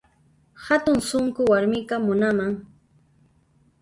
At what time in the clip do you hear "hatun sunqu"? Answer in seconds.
0.65-1.41